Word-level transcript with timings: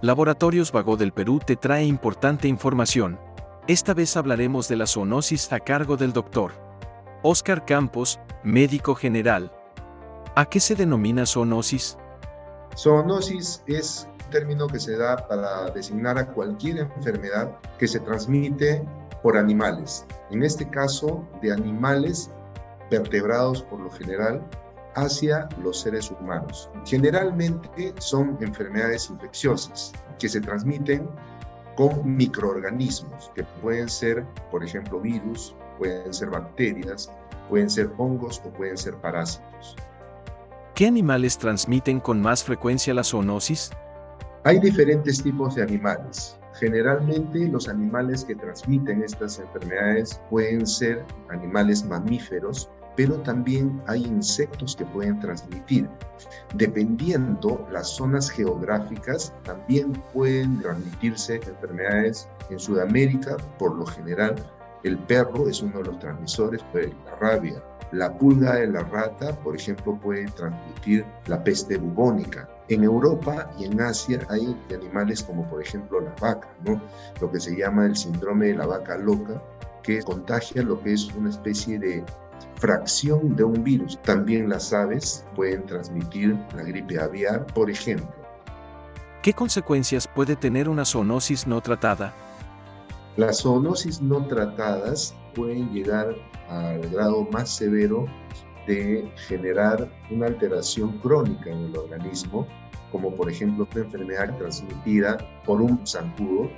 Laboratorios 0.00 0.70
Vago 0.70 0.96
del 0.96 1.12
Perú 1.12 1.40
te 1.44 1.56
trae 1.56 1.84
importante 1.84 2.46
información. 2.46 3.18
Esta 3.66 3.94
vez 3.94 4.16
hablaremos 4.16 4.68
de 4.68 4.76
la 4.76 4.86
zoonosis 4.86 5.52
a 5.52 5.58
cargo 5.58 5.96
del 5.96 6.12
doctor 6.12 6.52
Oscar 7.24 7.64
Campos, 7.64 8.20
médico 8.44 8.94
general. 8.94 9.50
¿A 10.36 10.44
qué 10.44 10.60
se 10.60 10.76
denomina 10.76 11.26
zoonosis? 11.26 11.98
Zoonosis 12.76 13.64
es 13.66 14.08
un 14.22 14.30
término 14.30 14.68
que 14.68 14.78
se 14.78 14.96
da 14.96 15.16
para 15.26 15.68
designar 15.70 16.16
a 16.16 16.28
cualquier 16.28 16.78
enfermedad 16.78 17.50
que 17.80 17.88
se 17.88 17.98
transmite 17.98 18.86
por 19.20 19.36
animales. 19.36 20.06
En 20.30 20.44
este 20.44 20.70
caso, 20.70 21.26
de 21.42 21.52
animales 21.52 22.30
vertebrados 22.88 23.64
por 23.64 23.80
lo 23.80 23.90
general 23.90 24.48
hacia 25.02 25.48
los 25.62 25.80
seres 25.80 26.10
humanos. 26.10 26.68
Generalmente 26.84 27.94
son 27.98 28.36
enfermedades 28.40 29.10
infecciosas 29.10 29.92
que 30.18 30.28
se 30.28 30.40
transmiten 30.40 31.08
con 31.76 32.16
microorganismos, 32.16 33.30
que 33.34 33.44
pueden 33.62 33.88
ser, 33.88 34.24
por 34.50 34.64
ejemplo, 34.64 35.00
virus, 35.00 35.54
pueden 35.78 36.12
ser 36.12 36.30
bacterias, 36.30 37.10
pueden 37.48 37.70
ser 37.70 37.90
hongos 37.98 38.42
o 38.44 38.50
pueden 38.50 38.76
ser 38.76 38.94
parásitos. 38.96 39.76
¿Qué 40.74 40.86
animales 40.86 41.38
transmiten 41.38 42.00
con 42.00 42.20
más 42.20 42.42
frecuencia 42.42 42.94
la 42.94 43.04
zoonosis? 43.04 43.70
Hay 44.44 44.58
diferentes 44.60 45.22
tipos 45.22 45.54
de 45.54 45.62
animales. 45.62 46.36
Generalmente 46.54 47.46
los 47.48 47.68
animales 47.68 48.24
que 48.24 48.34
transmiten 48.34 49.02
estas 49.04 49.38
enfermedades 49.38 50.20
pueden 50.30 50.66
ser 50.66 51.04
animales 51.30 51.84
mamíferos, 51.84 52.68
pero 52.98 53.14
también 53.20 53.80
hay 53.86 54.04
insectos 54.04 54.74
que 54.74 54.84
pueden 54.86 55.20
transmitir. 55.20 55.88
Dependiendo 56.56 57.64
las 57.70 57.90
zonas 57.90 58.28
geográficas, 58.28 59.32
también 59.44 59.92
pueden 60.12 60.60
transmitirse 60.60 61.36
enfermedades 61.36 62.28
en 62.50 62.58
Sudamérica, 62.58 63.36
por 63.56 63.76
lo 63.76 63.86
general 63.86 64.34
el 64.82 64.98
perro 64.98 65.48
es 65.48 65.62
uno 65.62 65.78
de 65.78 65.84
los 65.84 66.00
transmisores 66.00 66.60
de 66.74 66.92
la 67.04 67.14
rabia. 67.20 67.62
La 67.92 68.18
pulga 68.18 68.56
de 68.56 68.66
la 68.66 68.82
rata, 68.82 69.32
por 69.44 69.54
ejemplo, 69.54 69.96
puede 70.00 70.26
transmitir 70.32 71.06
la 71.26 71.44
peste 71.44 71.78
bubónica. 71.78 72.48
En 72.68 72.82
Europa 72.82 73.48
y 73.60 73.66
en 73.66 73.80
Asia 73.80 74.26
hay 74.28 74.60
animales 74.74 75.22
como 75.22 75.48
por 75.48 75.62
ejemplo 75.62 76.00
la 76.00 76.16
vaca, 76.20 76.48
¿no? 76.66 76.82
lo 77.20 77.30
que 77.30 77.38
se 77.38 77.56
llama 77.56 77.86
el 77.86 77.94
síndrome 77.94 78.46
de 78.46 78.56
la 78.56 78.66
vaca 78.66 78.98
loca, 78.98 79.40
que 79.84 80.02
contagia 80.02 80.62
lo 80.62 80.82
que 80.82 80.94
es 80.94 81.06
una 81.14 81.30
especie 81.30 81.78
de 81.78 82.04
fracción 82.56 83.36
de 83.36 83.44
un 83.44 83.62
virus. 83.62 84.00
También 84.02 84.48
las 84.48 84.72
aves 84.72 85.24
pueden 85.34 85.64
transmitir 85.66 86.36
la 86.54 86.62
gripe 86.62 87.00
aviar, 87.00 87.46
por 87.46 87.70
ejemplo. 87.70 88.08
¿Qué 89.22 89.32
consecuencias 89.32 90.08
puede 90.08 90.36
tener 90.36 90.68
una 90.68 90.84
zoonosis 90.84 91.46
no 91.46 91.60
tratada? 91.60 92.14
Las 93.16 93.42
zoonosis 93.42 94.00
no 94.00 94.24
tratadas 94.26 95.14
pueden 95.34 95.72
llegar 95.72 96.14
al 96.48 96.80
grado 96.90 97.26
más 97.32 97.50
severo 97.50 98.06
de 98.66 99.10
generar 99.26 99.88
una 100.10 100.26
alteración 100.26 100.98
crónica 100.98 101.50
en 101.50 101.64
el 101.64 101.76
organismo, 101.76 102.46
como 102.92 103.14
por 103.14 103.30
ejemplo 103.30 103.66
una 103.72 103.84
enfermedad 103.84 104.36
transmitida 104.38 105.18
por 105.44 105.60
un 105.60 105.84
zancudo 105.86 106.50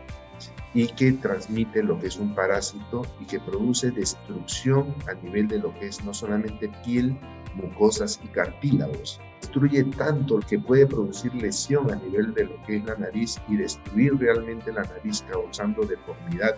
y 0.75 0.87
que 0.87 1.13
transmite 1.13 1.83
lo 1.83 1.99
que 1.99 2.07
es 2.07 2.17
un 2.17 2.35
parásito 2.35 3.03
y 3.21 3.25
que 3.25 3.41
produce 3.41 3.91
destrucción 3.91 4.95
a 5.09 5.15
nivel 5.15 5.49
de 5.49 5.59
lo 5.59 5.75
que 5.79 5.89
es 5.89 6.05
no 6.05 6.15
solamente 6.15 6.71
piel, 6.85 7.17
mucosas 7.55 8.21
y 8.23 8.29
cartílagos. 8.29 9.21
Destruye 9.41 9.83
tanto 9.85 10.39
que 10.41 10.59
puede 10.59 10.87
producir 10.87 11.35
lesión 11.35 11.91
a 11.91 11.97
nivel 11.97 12.35
de 12.35 12.45
lo 12.45 12.63
que 12.65 12.77
es 12.77 12.85
la 12.85 12.95
nariz 12.97 13.41
y 13.48 13.57
destruir 13.57 14.17
realmente 14.19 14.73
la 14.73 14.83
nariz 14.83 15.25
causando 15.31 15.83
deformidad 15.83 16.55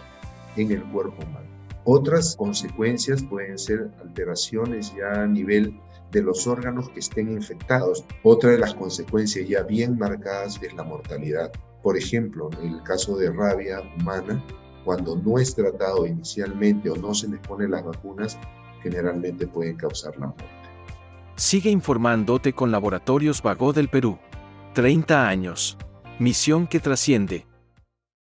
en 0.57 0.71
el 0.73 0.83
cuerpo 0.85 1.23
humano. 1.23 1.47
Otras 1.85 2.37
consecuencias 2.37 3.23
pueden 3.23 3.59
ser 3.59 3.91
alteraciones 4.01 4.95
ya 4.95 5.23
a 5.23 5.27
nivel 5.27 5.81
de 6.13 6.23
los 6.23 6.47
órganos 6.47 6.91
que 6.91 7.01
estén 7.01 7.33
infectados. 7.33 8.05
Otra 8.23 8.51
de 8.51 8.59
las 8.59 8.75
consecuencias 8.75 9.49
ya 9.49 9.63
bien 9.63 9.99
marcadas 9.99 10.61
es 10.63 10.75
la 10.75 10.85
mortalidad. 10.85 11.51
Por 11.83 11.97
ejemplo, 11.97 12.51
en 12.61 12.75
el 12.75 12.83
caso 12.83 13.17
de 13.17 13.31
rabia 13.31 13.83
humana, 13.99 14.43
cuando 14.85 15.17
no 15.17 15.39
es 15.39 15.55
tratado 15.55 16.07
inicialmente 16.07 16.91
o 16.91 16.97
no 16.97 17.15
se 17.15 17.29
les 17.29 17.41
pone 17.41 17.69
las 17.69 17.85
vacunas, 17.85 18.39
generalmente 18.83 19.47
pueden 19.47 19.77
causar 19.77 20.17
la 20.19 20.27
muerte. 20.27 20.45
Sigue 21.37 21.71
informándote 21.71 22.53
con 22.53 22.71
Laboratorios 22.71 23.43
Vago 23.43 23.73
del 23.73 23.89
Perú. 23.89 24.19
30 24.75 25.29
años. 25.29 25.77
Misión 26.19 26.67
que 26.67 26.81
trasciende. 26.81 27.47